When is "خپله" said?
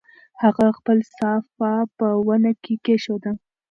0.77-1.03